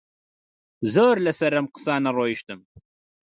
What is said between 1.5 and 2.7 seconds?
ئەم قسانە ڕۆیشتم